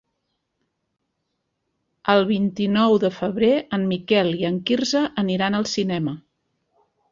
El 2.13 2.25
vint-i-nou 2.31 2.97
de 3.05 3.13
febrer 3.19 3.51
en 3.79 3.85
Miquel 3.93 4.33
i 4.41 4.49
en 4.51 4.59
Quirze 4.71 5.05
aniran 5.27 5.61
al 5.61 5.71
cinema. 5.77 6.19